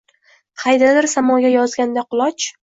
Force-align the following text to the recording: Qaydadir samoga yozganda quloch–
Qaydadir 0.61 1.07
samoga 1.11 1.53
yozganda 1.57 2.07
quloch– 2.17 2.49